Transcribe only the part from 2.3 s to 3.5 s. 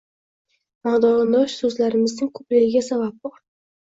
ko‘pligiga sabab bor